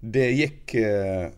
[0.00, 1.30] Det gikk eh,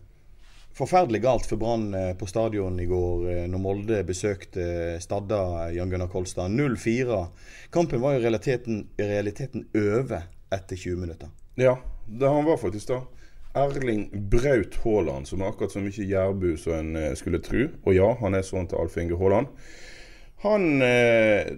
[0.77, 5.89] forferdelig galt for Brann eh, på stadion i går eh, når Molde besøkte Stadda Jan
[5.89, 6.53] Gunnar Kolstad.
[6.53, 7.23] 0-4.
[7.73, 11.33] Kampen var i realiteten, i realiteten over etter 20 minutter.
[11.57, 13.01] Ja, det han var faktisk da.
[13.57, 17.65] Erling Braut Haaland, som er akkurat så mye jærbu som en skulle tro.
[17.83, 19.49] Og ja, han er sånn til Alf Inge Haaland.
[20.41, 21.53] Han eh,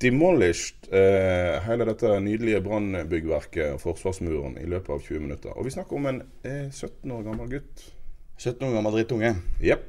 [0.00, 5.52] demolished eh, hele dette nydelige brannbyggverket, forsvarsmuren, i løpet av 20 minutter.
[5.52, 7.82] Og vi snakker om en eh, 17 år gammel gutt.
[8.38, 9.34] 17 år gammel drittunge.
[9.60, 9.84] Jepp.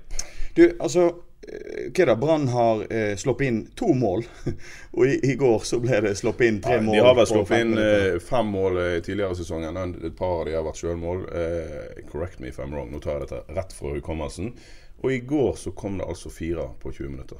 [0.57, 1.05] Du, altså
[1.47, 2.17] eh, hva da?
[2.19, 4.27] Brann har eh, sluppet inn to mål.
[4.97, 6.99] og i, i, går så ble det sluppet inn tre ja, mål.
[6.99, 9.83] De har vel sluppet inn eh, fem mål eh, tidligere i sesongen.
[10.03, 11.25] Et par av de har vært sjølmål.
[11.31, 12.91] Eh, correct me if I'm wrong.
[12.91, 14.51] Nå tar jeg dette rett fra hukommelsen.
[14.99, 17.39] Og i går så kom det altså fire på 20 minutter.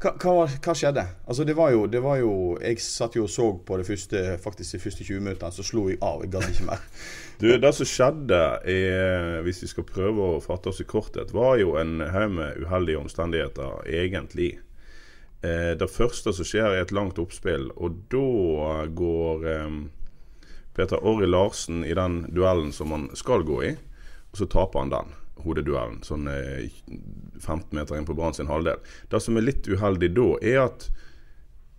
[0.00, 1.02] Hva, hva, hva, skjedde?
[1.28, 2.32] Altså det var, jo, det var, jo,
[2.62, 5.90] Jeg satt jo og så på det første faktisk de første 20 minuttene, så slo
[5.90, 6.22] jeg av.
[6.24, 6.86] Jeg gadd ikke mer.
[7.42, 11.60] du, Det som skjedde, er, hvis vi skal prøve å fatte oss i korthet, var
[11.60, 14.54] jo en haug med uheldige omstendigheter, egentlig.
[15.44, 19.78] Eh, det første som skjer, er et langt oppspill, og da går eh,
[20.80, 23.74] Peter Orri Larsen i den duellen som han skal gå i,
[24.32, 28.80] og så taper han den hodeduellen, sånn 15 meter inn på Brann sin halvdel.
[29.10, 30.88] Det som er litt uheldig da, er at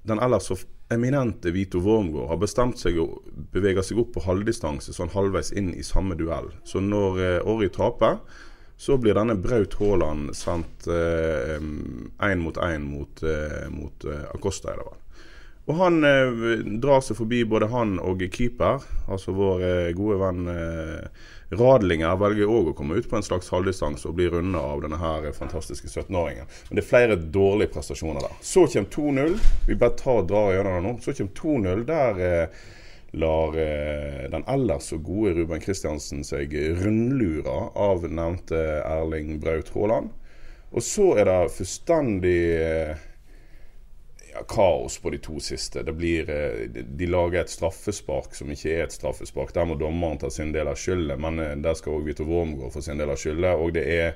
[0.07, 0.57] den ellers så
[0.91, 3.07] eminente Vito Wormgård har bestemt seg å
[3.53, 6.51] bevege seg opp på halvdistanse, sånn halvveis inn i samme duell.
[6.67, 8.19] Så når eh, Orri taper,
[8.81, 11.61] så blir denne Braut Haaland sendt én
[12.17, 14.73] eh, mot én mot, eh, mot eh, Acosta.
[14.73, 14.97] Er det vel.
[15.69, 18.81] Og han eh, drar seg forbi både han og keeper,
[19.11, 23.51] altså vår eh, gode venn eh, Radlinger velger òg å komme ut på en slags
[23.51, 26.47] halvdistanse og bli runda av denne her fantastiske 17-åringen.
[26.69, 28.37] Men det er flere dårlige prestasjoner der.
[28.39, 29.35] Så kommer 2-0.
[29.67, 30.93] Vi bare tar og drar gjennom det nå.
[31.03, 31.83] Så kommer 2-0.
[31.89, 32.63] Der eh,
[33.19, 40.15] lar eh, den ellers så gode Ruben Kristiansen seg rundlure av nevnte Erling Braut Haaland.
[40.71, 43.07] Og så er det fullstendig eh,
[44.33, 45.83] ja, kaos på de to siste.
[45.83, 49.53] Blir, eh, de lager et straffespark som ikke er et straffespark.
[49.55, 52.73] Der må dommeren ta sin del av skylden, men eh, der skal òg Vito Wormgård
[52.73, 53.49] få sin del av skylden.
[53.57, 54.15] Og det er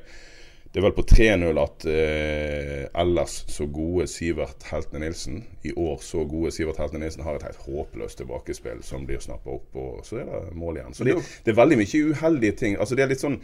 [0.75, 6.01] det er vel på 3-0 at eh, ellers så gode Sivert Heltene Nilsen, i år
[6.03, 10.01] så gode Sivert Heltene Nilsen, har et helt håpløst tilbakespill som blir snappa opp, og
[10.03, 10.97] så er det mål igjen.
[10.97, 11.15] Så det,
[11.45, 12.75] det, er veldig mye uheldige ting.
[12.75, 13.37] Altså Det er litt sånn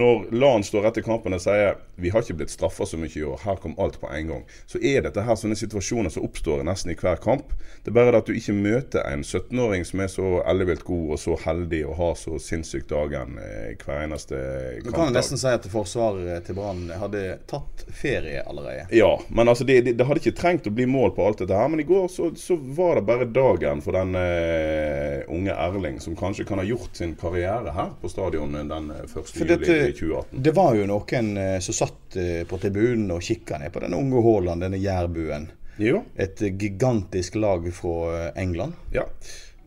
[0.00, 3.26] når Lan står etter kampen og sier vi har ikke blitt straffa så mye i
[3.26, 4.48] år, her kom alt på en gang.
[4.64, 7.52] Så er dette her sånne situasjoner som oppstår nesten i hver kamp.
[7.84, 11.14] Det er bare det at du ikke møter en 17-åring som er så ellevilt god
[11.18, 14.88] og så heldig og har så sinnssykt dagen eh, hver eneste kampdag.
[14.88, 18.86] Du kan nesten si at forsvaret til Brann han hadde tatt ferie allerede.
[18.90, 21.56] Ja, men altså det, det, det, hadde ikke trengt å bli mål på alt dette
[21.56, 21.68] her.
[21.72, 26.16] Men i går så, så var det bare dagen for den uh, unge Erling, som
[26.18, 29.16] kanskje kan ha gjort sin karriere her på stadion den 1.
[29.34, 30.42] juli dette, 2018.
[30.48, 33.96] Det var jo noen uh, som satt uh, på tribunen og kikka ned på den
[33.98, 35.50] unge Haaland, denne jærbuen.
[35.78, 36.02] Jo.
[36.18, 38.74] Et gigantisk lag fra England.
[38.94, 39.04] Ja.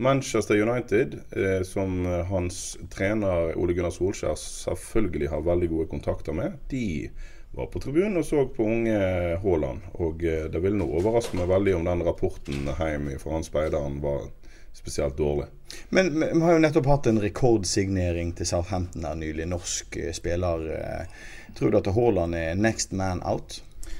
[0.01, 6.57] Manchester United, eh, som hans trener Ole Gunnar Solskjær selvfølgelig har veldig gode kontakter med,
[6.73, 7.11] de
[7.51, 8.99] var på tribunen og så på unge
[9.43, 9.87] Haaland.
[9.93, 13.99] Og eh, det ville nå overraske meg veldig om den rapporten hjem fra han speideren
[14.03, 14.29] var
[14.73, 15.49] spesielt dårlig.
[15.89, 19.49] Men vi har jo nettopp hatt en rekordsignering til Southampton her nylig.
[19.51, 20.69] Norsk eh, spiller.
[20.77, 23.59] Eh, tror du at Haaland er next man out?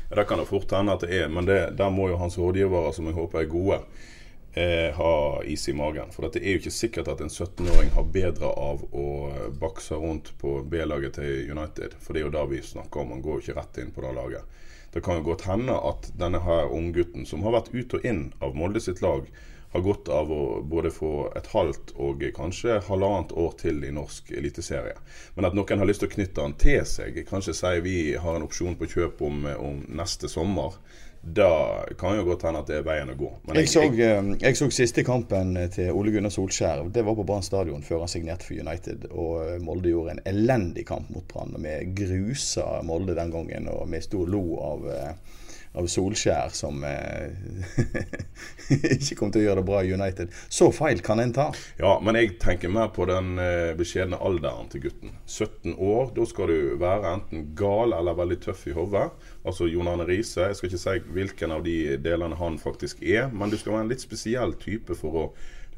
[0.09, 2.39] Ja, Det kan det fort hende at det er, men det, der må jo hans
[2.39, 3.81] rådgivere, som jeg håper er gode,
[4.53, 6.11] eh, ha is i magen.
[6.11, 9.07] For det er jo ikke sikkert at en 17-åring har bedre av å
[9.61, 11.95] bakse rundt på B-laget til United.
[11.99, 13.15] For det er jo det vi snakker om.
[13.15, 14.59] Han går jo ikke rett inn på det laget.
[14.91, 18.25] Det kan jo godt hende at denne her unggutten, som har vært ut og inn
[18.43, 19.29] av Molde sitt lag,
[19.71, 24.33] har godt av å både få et halvt og kanskje halvannet år til i norsk
[24.35, 24.97] eliteserie.
[25.37, 28.35] Men at noen har lyst til å knytte han til seg, kanskje sier vi har
[28.35, 30.75] en opsjon på kjøp om, om neste sommer,
[31.21, 33.27] da kan jo godt hende at det er veien å gå.
[33.51, 36.81] Jeg, jeg, så, eh, jeg, så, siste kampen til Ole Gunnar Solskjær.
[36.89, 39.05] Det var på Brann stadion før han signerte for United.
[39.11, 41.53] Og eh, Molde gjorde en elendig kamp mot Brann.
[41.61, 45.37] Vi grusa Molde den gangen, og vi sto og lo av eh,
[45.73, 47.31] av Solskjær som eh,
[48.97, 50.33] ikke kom til å gjøre det bra i United.
[50.51, 51.47] Så feil kan en ta.
[51.79, 55.15] Ja, men jeg tenker mer på den eh, beskjedne alderen til gutten.
[55.25, 56.11] 17 år.
[56.17, 59.07] Da skal du være enten gal eller veldig tøff i hodet.
[59.47, 60.49] Altså Jon Arne Riise.
[60.49, 63.87] Jeg skal ikke si hvilken av de delene han faktisk er, men du skal være
[63.87, 65.25] en litt spesiell type for å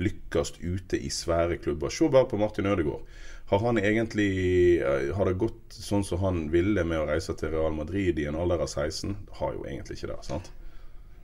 [0.02, 1.94] lykkes ute i svære klubber.
[1.94, 3.06] Se bare på Martin Ødegaard.
[3.52, 7.52] Har han egentlig eh, Har det gått sånn som han ville med å reise til
[7.54, 9.16] Real Madrid i en alder av 16?
[9.40, 10.20] Har jo egentlig ikke det.
[10.28, 10.52] sant?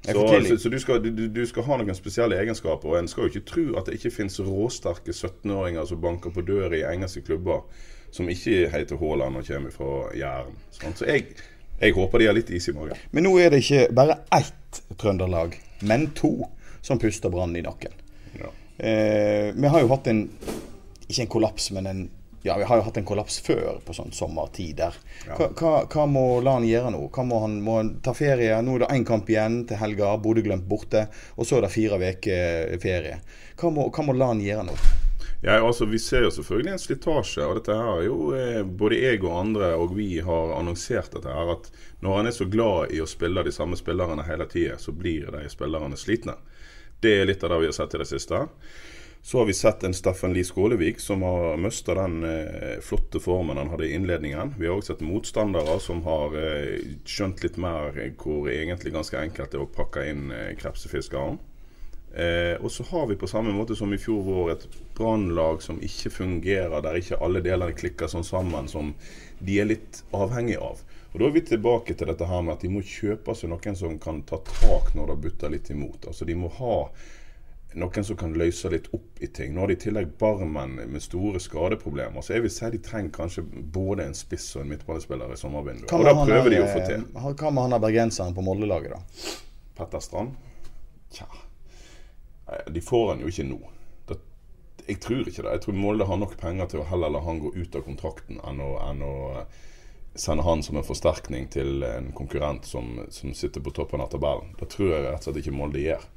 [0.02, 0.14] Så,
[0.48, 2.92] så, så du, skal, du, du skal ha noen spesielle egenskaper.
[2.92, 6.44] Og en skal jo ikke tro at det ikke finnes råsterke 17-åringer som banker på
[6.48, 7.66] døra i engelske klubber,
[8.16, 10.56] som ikke heter Haaland og kommer fra Jæren.
[10.76, 11.02] sant?
[11.02, 11.36] Så jeg,
[11.82, 13.02] jeg håper de har litt is i magen.
[13.12, 16.34] Men nå er det ikke bare ett trønderlag, men to
[16.82, 17.94] som puster Brann i nakken.
[18.40, 18.54] Ja.
[18.78, 20.26] Eh, vi har jo hatt en
[21.10, 22.08] Ikke en kollaps, men en
[22.42, 24.96] ja, vi har jo hatt en kollaps før på sånn sommertid der.
[25.28, 27.02] Hva, hva, hva må Lan gjøre nå?
[27.12, 28.56] Hva må han, må han ta ferie?
[28.64, 30.14] Nå er det én kamp igjen til helga.
[30.24, 31.10] Bodø-Glimt borte.
[31.36, 33.20] Og så er det fire uker ferie.
[33.60, 34.78] Hva må, hva må Lan gjøre nå?
[35.42, 37.46] Ja, altså Vi ser jo selvfølgelig en slitasje.
[37.46, 41.32] og dette her er jo eh, Både jeg og andre og vi har annonsert dette
[41.32, 41.70] her at
[42.04, 45.28] når han er så glad i å spille de samme spillerne hele tida, så blir
[45.36, 46.38] de spillerne slitne.
[47.04, 48.46] Det er litt av det vi har sett i det siste.
[49.22, 53.58] Så har vi sett en Steffen Lie Skålevik som har mista den eh, flotte formen
[53.58, 54.54] han hadde i innledningen.
[54.58, 59.52] Vi har også sett motstandere som har eh, skjønt litt mer hvor egentlig ganske enkelt
[59.52, 61.38] det er å pakke inn eh, krepsefiskeren.
[62.16, 64.64] Eh, og så har vi på samme måte som i fjor vår et
[64.98, 68.96] brannlag som ikke fungerer, der ikke alle delene klikker sånn sammen som
[69.40, 70.82] de er litt avhengig av.
[71.12, 73.78] Og Da er vi tilbake til dette her med at de må kjøpe seg noen
[73.78, 76.10] som kan ta tak når det butter litt imot.
[76.10, 76.90] Altså De må ha
[77.78, 79.54] noen som kan løse litt opp i ting.
[79.54, 82.24] Nå har de i tillegg barmenn med store skadeproblemer.
[82.26, 85.92] Så jeg vil si de trenger kanskje både en spiss og en midtbanespiller i sommervinduet.
[85.94, 87.04] Og da prøver prøver de å få til.
[87.14, 89.38] eh, Hva med han der bergenseren på Molde-laget, da?
[89.78, 90.34] Petter Strand?
[91.14, 91.26] Tja
[92.74, 93.60] De får han jo ikke nå.
[94.10, 94.18] Det,
[94.88, 95.52] jeg tror ikke det.
[95.60, 98.42] Jeg tror Molde har nok penger til å heller la han gå ut av kontrakten
[98.50, 99.16] enn å, enn å
[100.18, 104.56] sende han som en forsterkning til en konkurrent som, som sitter på toppen av tabellen.
[104.58, 106.08] Det tror jeg rett og slett ikke Molde gjør.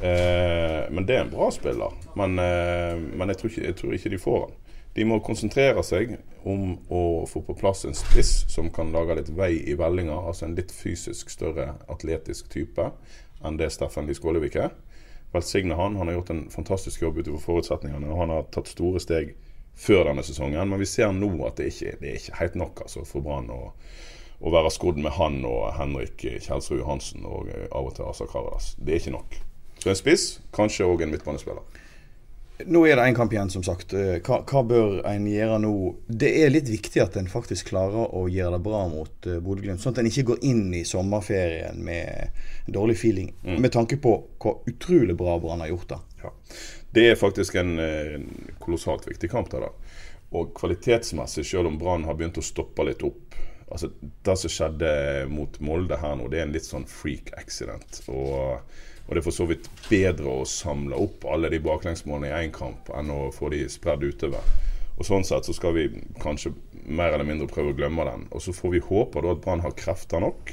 [0.00, 1.94] Eh, men det er en bra spiller.
[2.16, 4.56] Men, eh, men jeg, tror ikke, jeg tror ikke de får han.
[4.94, 6.16] De må konsentrere seg
[6.48, 10.16] om å få på plass en spiss som kan lage litt vei i vellinga.
[10.26, 12.90] Altså en litt fysisk større atletisk type
[13.44, 14.74] enn det Steffen Lie Skålevik er.
[15.32, 15.96] Velsigne han.
[15.96, 18.10] Han har gjort en fantastisk jobb utover forutsetningene.
[18.10, 19.36] Og han har tatt store steg
[19.78, 20.66] før denne sesongen.
[20.68, 23.52] Men vi ser nå at det ikke det er ikke helt nok altså, for Brann
[23.54, 23.60] å,
[24.40, 28.26] å være skodd med han og Henrik Kjelsrud Johansen og eh, av og til Asa
[28.30, 28.74] Karadas.
[28.80, 29.40] Det er ikke nok.
[29.80, 31.62] Så en spiss, kanskje òg en midtbanespiller.
[32.68, 33.94] Nå er det én kamp igjen, som sagt.
[33.96, 35.72] Eh, Hva, hva bør en gjøre nå?
[36.06, 39.80] Det er litt viktig at en faktisk klarer å gjøre det bra mot uh, Bodø-Glimt,
[39.80, 42.28] sånn at en ikke går inn i sommerferien med
[42.66, 43.32] en dårlig feeling.
[43.42, 44.12] Med tanke på
[44.42, 46.00] hvor utrolig bra Brann har gjort det.
[46.20, 46.34] Ja.
[46.92, 48.28] Det er faktisk en en
[48.60, 49.48] kolossalt viktig kamp.
[49.54, 49.72] Der, da.
[50.36, 53.38] Og kvalitetsmessig, selv om Brann har begynt å stoppe litt opp
[53.70, 53.90] altså
[54.26, 54.92] Det som skjedde
[55.30, 58.02] mot Molde her nå, det er en litt sånn freak accident.
[58.10, 58.60] Og,
[59.06, 62.54] og det er for så vidt bedre å samle opp alle de baklengsmålene i én
[62.54, 64.44] kamp enn å få de spredd utover.
[65.00, 65.86] Og Sånn sett så skal vi
[66.20, 66.52] kanskje
[66.84, 68.26] mer eller mindre prøve å glemme den.
[68.36, 70.52] Og så får vi håpe da at Brann har krefter nok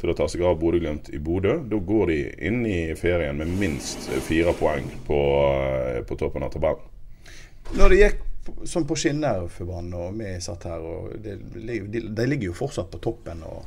[0.00, 1.60] til å ta seg av Bodø-Glimt i Bodø.
[1.70, 2.18] Da går de
[2.48, 5.20] inn i ferien med minst fire poeng på,
[6.08, 6.90] på toppen av tabellen.
[7.78, 8.24] Når det gikk
[8.68, 11.80] sånn på skinner for Brann, og vi satt her og de, de,
[12.10, 13.64] de ligger jo fortsatt på toppen, og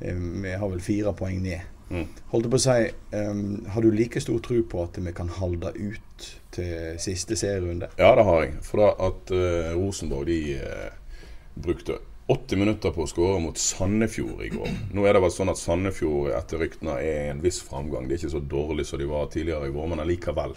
[0.00, 1.74] eh, vi har vel fire poeng ned.
[1.88, 2.04] Mm.
[2.34, 5.72] Holdt på å si, um, Har du like stor tro på at vi kan holde
[5.72, 7.88] ut til siste serierunde?
[7.96, 8.58] Ja, det har jeg.
[8.66, 11.22] For da at uh, Rosenborg de uh,
[11.56, 11.96] brukte
[12.28, 14.68] 80 minutter på å skåre mot Sandefjord i går.
[14.92, 18.04] Nå er det vel sånn at Sandefjord etter ryktene er en viss framgang.
[18.04, 20.52] De er ikke så dårlig som de var tidligere i vår, men allikevel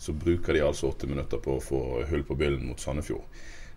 [0.00, 3.26] så bruker de altså 80 minutter på å få hull på byllen mot Sandefjord.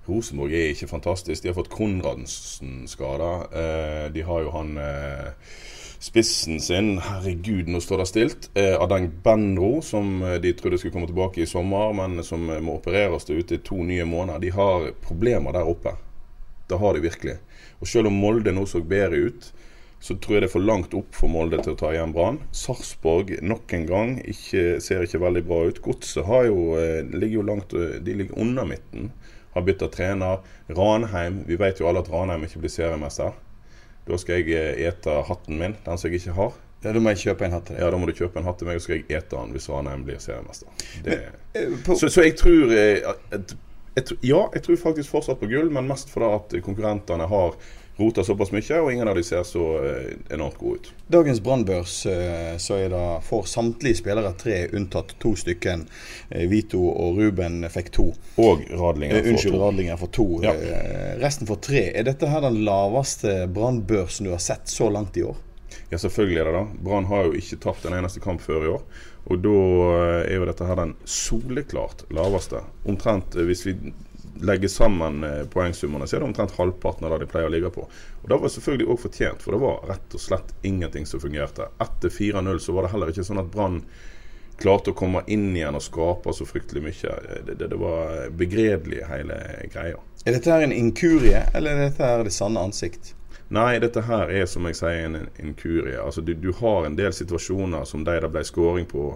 [0.08, 1.44] Rosenborg er ikke fantastisk.
[1.44, 3.32] De har fått Konradsen skada.
[3.51, 5.53] Eh, de har jo han eh,
[6.03, 8.50] spissen sin Herregud, nå står det stilt.
[8.60, 12.60] av Adeng Benro, som eh, de trodde skulle komme tilbake i sommer, men som eh,
[12.63, 14.44] må opereres til ute i to nye måneder.
[14.44, 15.96] De har problemer der oppe.
[16.68, 17.38] Det har de virkelig.
[17.80, 19.51] Og selv om Molde nå så bedre ut,
[20.03, 22.41] så tror jeg det er for langt opp for Molde til å ta igjen Brann.
[22.51, 25.77] Sarpsborg nok en gang ikke, ser ikke veldig bra ut.
[25.86, 29.13] Godset eh, ligger jo langt eh, De ligger under midten.
[29.53, 30.41] Har bytta trener.
[30.67, 33.31] Ranheim Vi vet jo alle at Ranheim ikke blir seriemester.
[34.03, 36.57] Da skal jeg eh, ete hatten min, den som jeg ikke har.
[36.83, 37.86] Ja, Da må jeg kjøpe en hatt til deg.
[37.86, 39.53] Ja, Da må du kjøpe en hatt til meg, og så skal jeg ete den
[39.55, 40.89] hvis Ranheim blir seriemester.
[41.05, 41.22] Det,
[41.53, 43.55] Men, På, så, så jeg tror at, at,
[44.01, 47.55] at, Ja, jeg tror faktisk fortsatt på gull, men mest fordi at konkurrentene har
[47.98, 50.92] rota såpass mye, og ingen av de ser så eh, enormt gode ut.
[51.14, 55.86] dagens brannbørs eh, så er det for samtlige spillere tre, unntatt to stykken.
[56.30, 58.08] Eh, Vito og Ruben fikk to.
[58.42, 59.64] Og Radlinger får Unnskyld, to.
[59.66, 60.28] Radlinger for to.
[60.44, 60.56] Ja.
[61.22, 61.86] Resten for tre.
[61.94, 65.38] Er dette her den laveste brannbørsen du har sett så langt i år?
[65.92, 66.84] Ja, selvfølgelig er det det.
[66.86, 68.82] Brann har jo ikke tapt en eneste kamp før i år.
[69.30, 69.60] Og da
[70.26, 72.64] er jo dette her den soleklart laveste.
[72.90, 73.76] Omtrent hvis vi
[74.44, 77.72] legge sammen eh, poengsummene, så er det omtrent halvparten av det de pleier å ligge
[77.74, 77.86] på.
[78.22, 81.70] Og Det var selvfølgelig òg fortjent, for det var rett og slett ingenting som fungerte.
[81.84, 83.82] Etter 4-0 så var det heller ikke sånn at Brann
[84.60, 87.16] klarte å komme inn igjen og skape så fryktelig mye.
[87.48, 89.40] Det, det, det var begredelig, hele
[89.74, 90.00] greia.
[90.26, 93.16] Er dette her en inkurie, eller er dette her det sanne ansikt?
[93.54, 95.98] Nei, dette her er som jeg sier en inkurie.
[96.02, 99.12] Altså, du, du har en del situasjoner som de det ble skåring på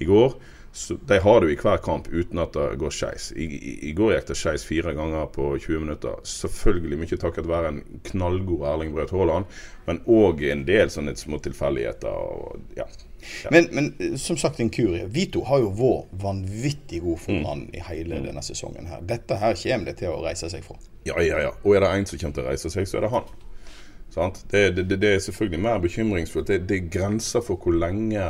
[0.00, 0.36] i går
[0.76, 3.30] så de har du i hver kamp uten at det går skeis.
[3.32, 6.18] I, i, I, går gikk det skeis fire ganger på 20 minutter.
[6.28, 7.78] Selvfølgelig mye takket være en
[8.10, 9.48] knallgod Erling Braut Haaland,
[9.86, 12.12] men òg en del sånne små tilfeldigheter.
[12.12, 12.84] Og, ja.
[13.42, 13.54] Ja.
[13.56, 15.06] Men, men, som sagt, en kurie.
[15.16, 17.72] Vito har jo vært vanvittig god formann mm.
[17.72, 18.28] i hele mm.
[18.28, 18.92] denne sesongen.
[18.92, 19.00] her.
[19.08, 20.76] Dette her kommer det til å reise seg fra.
[21.08, 21.56] Ja, ja, ja.
[21.64, 23.32] Og er det en som kommer til å reise seg, så er det han.
[24.52, 26.52] Det, det, det, er selvfølgelig mer bekymringsfullt.
[26.52, 28.28] Det, det er grenser for hvor lenge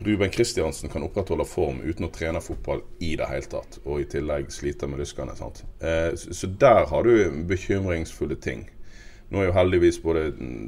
[0.00, 4.06] Ruben Kristiansen kan opprettholde form uten å trene fotball i det hele tatt, og i
[4.06, 5.34] tillegg slite med lyskene.
[5.34, 8.68] Eh, så der har du bekymringsfulle ting.
[9.28, 10.22] Nå er jo heldigvis både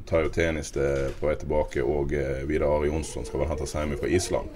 [0.09, 0.83] Tayo Teniste
[1.17, 4.53] på vei tilbake og eh, Vidar Ari Jonsson skal vel hentes hjem fra Island.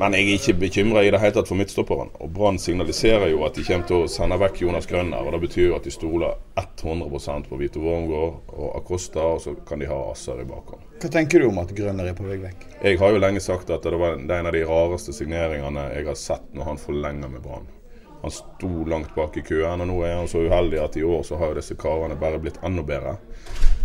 [0.00, 2.12] Men jeg er ikke bekymra i det hele tatt for midtstopperen.
[2.20, 5.24] Og Brann signaliserer jo at de kommer til å sende vekk Jonas Grønner.
[5.24, 9.56] og Det betyr jo at de stoler 100% på Vito Wormgård og Acosta, og så
[9.68, 10.84] kan de ha Asser i bakhånd.
[11.00, 12.70] Hva tenker du om at Grønner er på vei vekk?
[12.84, 16.24] Jeg har jo lenge sagt at det var en av de rareste signeringene jeg har
[16.28, 17.68] sett når han forlenger med Brann.
[18.22, 21.22] Han sto langt bak i køen, og nå er han så uheldig at i år
[21.24, 23.16] så har jo disse karene bare blitt enda bedre.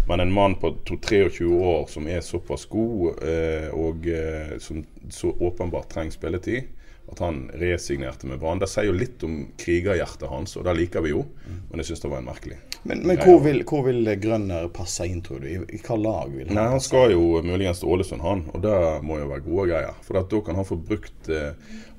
[0.07, 5.31] Men en mann på 23 år som er såpass god, eh, og eh, som så
[5.39, 6.67] åpenbart trenger spilletid,
[7.11, 8.59] at han resignerte med Brann.
[8.59, 11.23] Det sier jo litt om krigerhjertet hans, og det liker vi jo.
[11.69, 12.59] Men jeg syns det var en merkelig.
[12.83, 15.49] Men, men hvor, vil, hvor, vil, Grønner passe inn, tror du?
[15.49, 18.45] I, i hva lag vil han Nei, Han skal jo muligens til Ålesund, han.
[18.53, 20.01] Og det må jo være gode greier.
[20.05, 21.53] For da kan han få brukt eh,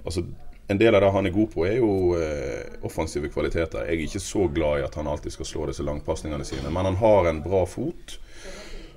[0.04, 0.26] altså
[0.68, 3.86] en del av det han er god på, er jo eh, offensive kvaliteter.
[3.86, 6.90] Jeg er ikke så glad i at han alltid skal slå disse langpasningene sine, men
[6.90, 8.16] han har en bra fot.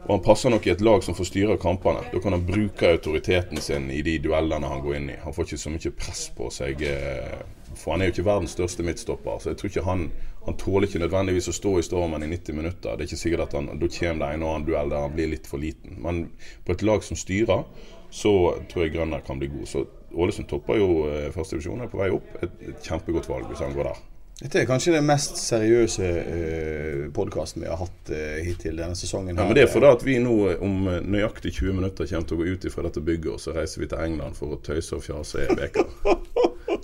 [0.05, 2.01] Og han passer nok i et lag som får styre kampene.
[2.09, 5.17] Da kan han bruke autoriteten sin i de duellene han går inn i.
[5.25, 6.81] Han får ikke så mye press på seg.
[6.87, 7.35] Eh,
[7.75, 9.37] for han er jo ikke verdens største midtstopper.
[9.43, 10.07] Så jeg tror ikke han,
[10.47, 12.95] han tåler ikke nødvendigvis å stå i stormen i 90 minutter.
[12.95, 15.15] Det er ikke sikkert at han, Da kommer det en og annen duell der han
[15.19, 15.99] blir litt for liten.
[16.01, 16.25] Men
[16.65, 17.67] på et lag som styrer,
[18.09, 18.33] så
[18.71, 19.67] tror jeg Grønner kan bli god.
[19.69, 20.89] Så Ålesund topper jo
[21.35, 22.31] første divisjon, er på vei opp.
[22.41, 23.99] Et, et, kjempegodt valg hvis han går der.
[24.39, 29.35] Dette er kanskje den mest seriøse eh, podkasten vi har hatt eh, hittil denne sesongen.
[29.35, 29.43] Her.
[29.43, 32.29] Ja, men Det er fordi at vi nå eh, om eh, nøyaktig 20 minutter kommer
[32.29, 34.61] til å gå ut fra dette bygget, og så reiser vi til England for å
[34.63, 35.83] tøyse og fjase i veka.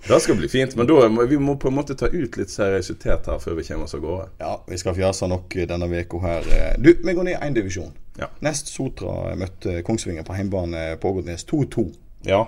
[0.05, 3.29] Det skal bli fint, men da vi må på en måte ta ut litt seriøsitet
[3.31, 4.25] her før vi kommer oss av gårde.
[4.43, 6.49] Ja, vi skal fjase nok denne uka her.
[6.77, 7.93] Du, vi går ned én divisjon.
[8.19, 8.27] Ja.
[8.45, 11.87] Nest Sotra møtte Kongsvinger på hjemmebane på Ågotnes 2-2.
[12.25, 12.39] Ja,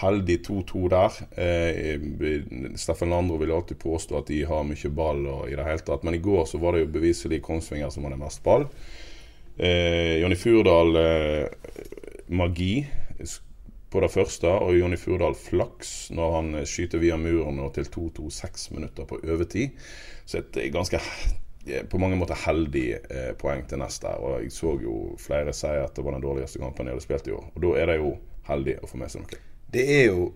[0.00, 1.16] heldig 2-2 der.
[1.36, 2.00] Eh,
[2.80, 6.06] Steffen Landro vil alltid påstå at de har mye ball og i det hele tatt.
[6.06, 8.64] Men i går så var det jo beviselig Kongsvinger som hadde mest ball.
[9.58, 11.44] Eh, Jonny Furdal eh,
[12.28, 12.86] magi
[13.90, 18.30] på det første, og Jonny Furdal flaks når han skyter via muren og til 2-2
[18.32, 19.76] seks minutter på overtid.
[20.28, 21.00] Så et ganske
[21.66, 24.12] eh, på mange måter heldig eh, poeng til neste.
[24.24, 27.28] Og jeg så jo flere si at det var den dårligste kampen jeg hadde spilt
[27.28, 27.48] i år.
[27.54, 28.16] Og da er det jo
[28.48, 29.40] heldig å få med seg noe.
[29.68, 30.28] Det er jo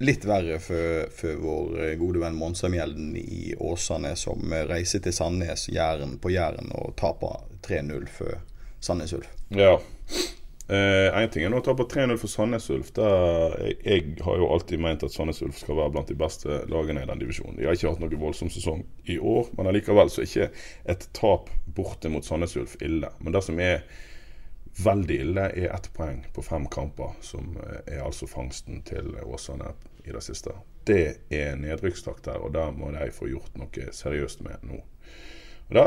[0.00, 6.16] litt verre for, for vår gode venn Monsamjelden i Åsane, som reiser til Sandnes Jæren,
[6.22, 8.40] på Jæren og taper 3-0 for
[8.80, 9.28] Sandnes Ulf.
[9.52, 9.76] Ja.
[10.68, 12.88] Én eh, ting er nå å tape 3-0 for Sandnes Ulf.
[12.98, 17.04] Jeg, jeg, har jo alltid ment at Sandnes Ulf skal være blant de beste lagene
[17.04, 17.54] i den divisjonen.
[17.60, 20.48] De har ikke hatt noen voldsom sesong i år, men allikevel så er ikke
[20.96, 23.12] et tap borte mot Sandnes Ulf ille.
[23.20, 23.84] Men det som er
[24.84, 29.72] Veldig ille er ett poeng på fem kamper, som eh, er altså fangsten til Åsane
[30.04, 30.52] i det siste.
[30.84, 34.82] Det er nedrykkstakt der, og der må de få gjort noe seriøst med nå.
[35.66, 35.86] Og Da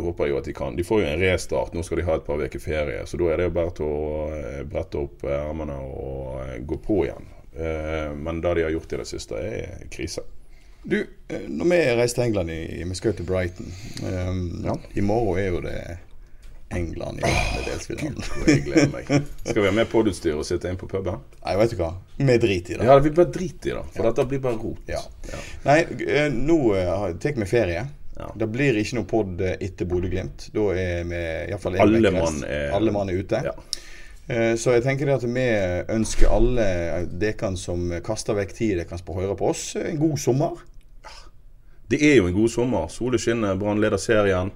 [0.00, 0.76] håper jeg jo at de kan.
[0.76, 1.74] De får jo en restart.
[1.76, 3.04] Nå skal de ha et par uker ferie.
[3.06, 6.80] Så da er det jo bare til å eh, brette opp ermene og eh, gå
[6.82, 7.32] på igjen.
[7.56, 10.20] Men det de har gjort i det siste, er krise.
[10.84, 10.98] Du,
[11.48, 12.50] når vi reiser til England,
[12.90, 13.70] vi skal jo til Brighton.
[14.04, 14.74] Um, ja.
[14.92, 15.78] I morgen er jo det
[16.74, 18.22] England i åttendedelsfinalen.
[18.46, 19.10] Jeg gleder meg.
[19.44, 21.20] Skal vi ha med podutstyr og sitte inn på puben?
[21.44, 21.92] Nei, vet du hva.
[22.18, 22.88] Vi driter i det.
[22.88, 23.84] Ja, vi bare driter i det.
[23.94, 24.10] For ja.
[24.10, 24.82] dette blir bare rot.
[24.90, 25.02] Ja.
[25.30, 25.44] Ja.
[25.68, 26.58] Nei, eh, nå
[27.22, 27.86] tar vi ferie.
[28.16, 28.30] Ja.
[28.34, 30.48] Det blir ikke noe pod eh, etter Bodø-Glimt.
[30.54, 33.42] Da er vi iallfall alle, mann er, alle mann er ute.
[33.50, 33.56] Ja.
[34.58, 35.42] Så jeg tenker at vi
[35.94, 36.64] ønsker alle
[37.14, 40.64] dere som kaster vekk tid dere kan høre på oss, en god sommer.
[41.86, 42.88] Det er jo en god sommer.
[42.90, 44.50] Solen skinner, Brann leder serien.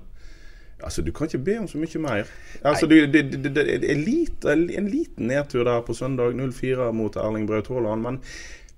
[0.82, 2.30] Altså, Du kan ikke be om så mye mer.
[2.62, 7.16] Altså, det, det, det, det er lite, en liten nedtur der på søndag 0-4 mot
[7.16, 8.02] Erling Braut Haaland.
[8.02, 8.20] Men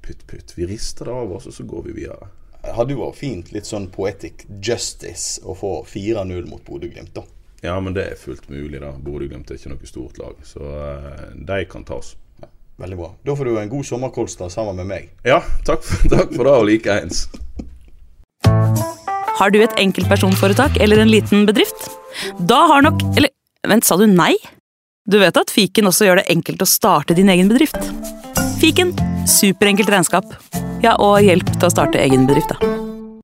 [0.03, 0.55] putt, putt.
[0.57, 2.31] Vi rister det av oss, og så går vi videre.
[2.63, 7.25] hadde jo vært fint, litt sånn poetic justice, å få 4-0 mot Bodø-Glimt, da.
[7.63, 8.93] Ja, men det er fullt mulig, da.
[8.99, 12.15] Bodø-Glimt er ikke noe stort lag, så uh, de kan tas.
[12.43, 12.51] Ja,
[12.83, 13.11] veldig bra.
[13.27, 15.11] Da får du en god sommerkolstad sammen med meg.
[15.27, 17.27] Ja, takk for, takk for det, og likeens.
[19.39, 21.89] Har du et enkeltpersonforetak eller en liten bedrift?
[22.39, 23.33] Da har nok Eller
[23.69, 24.35] vent, sa du nei?
[25.09, 27.79] Du vet at fiken også gjør det enkelt å starte din egen bedrift?
[28.61, 28.95] Fiken
[29.27, 30.37] superenkelt regnskap.
[30.83, 32.82] Ja, og hjelp til å starte egen bedrift, da.